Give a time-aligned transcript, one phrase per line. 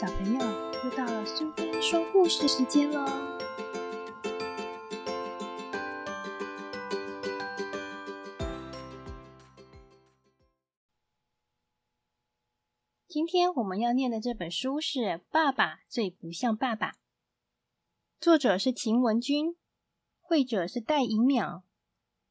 [0.00, 0.38] 小朋友，
[0.84, 3.04] 又到了苏菲说故事时间喽！
[13.08, 15.00] 今天我们要念的这本书是
[15.32, 16.92] 《爸爸最不像爸爸》，
[18.20, 19.56] 作者是秦文君，
[20.20, 21.62] 绘者是戴颖淼，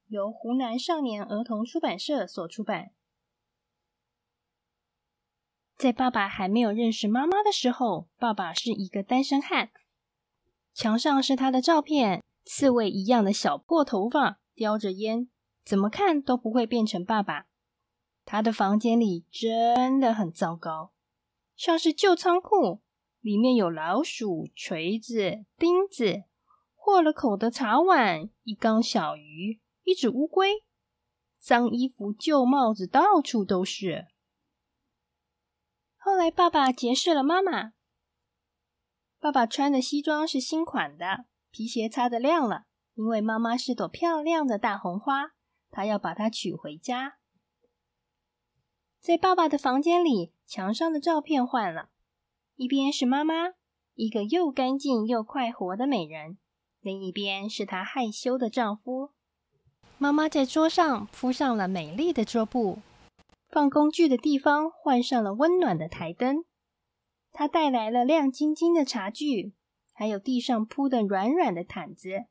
[0.07, 2.91] 由湖南少年儿童出版社所出版。
[5.77, 9.69] 在爸爸还没有认识妈妈的时候，爸爸是一个单身汉。
[10.73, 15.29] 墙上是他的照片，刺猬一样的小破头发，叼着烟，
[15.63, 17.45] 怎么看都不会变成爸爸。
[18.25, 20.91] 他的房间里真的很糟糕，
[21.55, 22.82] 像是旧仓库，
[23.21, 26.23] 里面有老鼠、锤子、钉子、
[26.75, 30.63] 破了口的茶碗、一缸小鱼、一只乌龟，
[31.39, 34.07] 脏衣服、旧帽子到处都是。
[36.08, 37.73] 后来，爸爸结识了妈妈。
[39.20, 45.31] 爸爸穿的西装是新款的，皮鞋擦得亮了，因为妈妈是朵漂亮的大红花，
[45.69, 47.17] 他要把它娶回家。
[49.02, 51.89] 在爸爸的房间里，墙上的照片换了，
[52.55, 53.55] 一边是妈妈，
[53.94, 56.38] 一个又干净又快活的美人；
[56.80, 59.11] 另一边是她害羞的丈夫。
[59.97, 62.80] 妈妈在桌上铺上了美丽的桌布。
[63.58, 66.45] 放工具的地方换上了温暖的台灯，
[67.31, 69.55] 他带来了亮晶晶的茶具，
[69.94, 72.27] 还有地上铺的软软的毯子。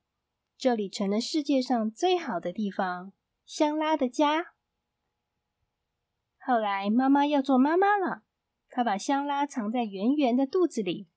[0.57, 3.13] 这里成了世界上最好的地方——
[3.45, 4.53] 香拉的家。
[6.39, 8.23] 后来妈妈要做妈妈了，
[8.69, 11.09] 她把香拉藏在圆圆的肚子里，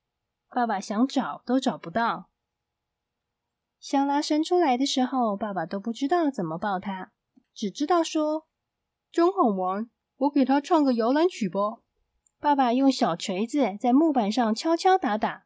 [0.50, 2.32] 爸爸想找都找不到。
[3.80, 7.12] 香拉生出来的时候，爸爸都不知道怎么抱她，
[7.54, 8.48] 只知道说。
[9.12, 9.90] 中好玩！
[10.20, 11.81] 我给他唱个摇篮曲吧。
[12.39, 15.45] 爸爸用小锤子在木板上敲敲打打，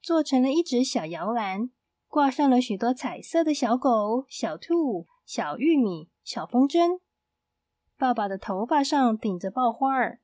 [0.00, 1.70] 做成了一只小摇篮，
[2.06, 7.00] 挂上了许多彩色的小狗、小兔、小玉米、小风筝。
[7.96, 10.20] 爸爸的头发上顶着爆花儿，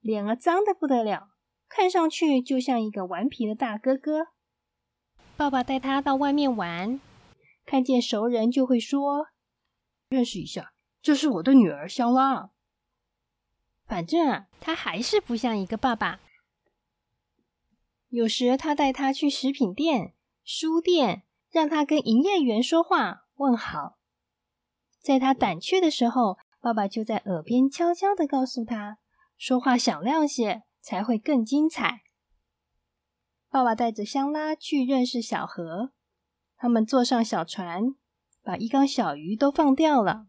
[0.00, 1.28] 脸儿脏的不得了，
[1.68, 4.28] 看上去就像一个顽皮的大哥哥。
[5.36, 7.00] 爸爸带他到外面玩，
[7.66, 9.28] 看见熟人就会说
[10.08, 10.72] ：“认识一下。”
[11.02, 12.50] 这是我的女儿香拉。
[13.86, 16.20] 反正啊，他还是不像一个爸爸。
[18.08, 20.14] 有时他带他去食品店、
[20.44, 23.98] 书店，让他跟营业员说话问好。
[25.00, 28.98] 在他胆怯的时候，爸爸就在耳边悄悄的告诉他：
[29.36, 32.02] 说话响亮些，才会更精彩。
[33.50, 35.92] 爸爸带着香拉去认识小河，
[36.56, 37.94] 他们坐上小船，
[38.42, 40.28] 把一缸小鱼都放掉了。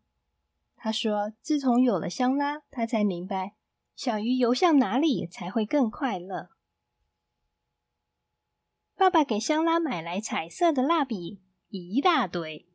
[0.86, 3.56] 他说：“自从有了香拉，他才明白
[3.96, 6.50] 小鱼游向哪里才会更快乐。”
[8.96, 12.70] 爸爸给香拉买来彩色的蜡笔一大堆。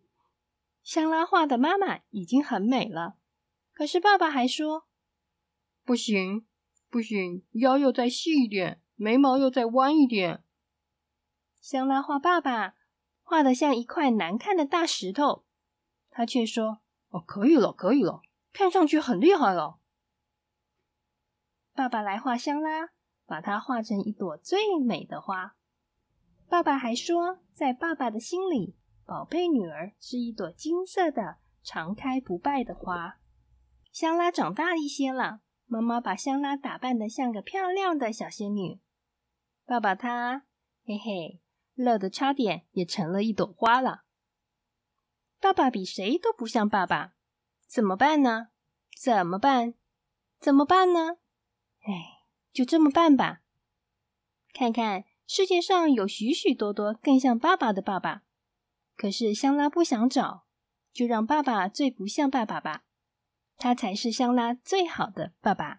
[0.82, 3.16] 香拉画的妈妈已经很美了，
[3.72, 4.88] 可是爸爸还说
[5.87, 6.48] ：“不行，
[6.88, 10.42] 不行，腰又再细一点，眉毛又再弯一点。”
[11.62, 12.75] 香拉画爸爸
[13.22, 15.44] 画的像一块难看的大石头，
[16.10, 16.81] 他却说。
[17.10, 18.22] 哦，可以了，可以了，
[18.53, 19.78] 看上去很厉害了。
[21.75, 22.91] 爸爸来画香拉，
[23.26, 25.56] 把它画成一朵最美的花。
[26.48, 33.19] 爸爸还说，在爸爸的心里，宝贝女儿是一朵金色的、常开不败的花。
[33.92, 38.81] 香拉长大一些了，妈妈把香拉打扮的像个漂亮的小仙女。
[39.65, 40.47] 爸爸他，
[40.84, 41.41] 嘿嘿，
[41.75, 44.03] 乐得差点也成了一朵花了。
[45.41, 47.15] 爸爸比谁都不像爸爸，
[47.67, 48.49] 怎么办呢？
[48.95, 49.73] 怎么办？
[50.39, 51.17] 怎么办呢？
[51.81, 53.41] 哎，就这么办吧。
[54.53, 58.23] 看看世界上有许许多多更像爸爸的爸爸，
[58.97, 60.45] 可是香拉不想找，
[60.93, 62.84] 就让爸爸最不像爸爸吧。
[63.57, 65.78] 他才是香拉最好的爸爸。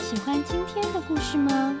[0.00, 1.80] 喜欢今天的故事吗？